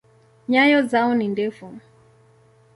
Nyayo 0.49 0.79
zao 0.87 1.13
ni 1.15 1.27
ndefu. 1.27 1.67